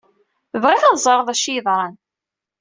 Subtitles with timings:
[0.63, 1.93] Bɣiɣ ad ẓreɣ d acu i yeḍran.